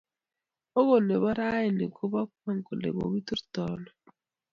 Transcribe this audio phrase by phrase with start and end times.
[0.79, 3.91] okot ne bo raini ko bo kwong kole kokiturto ano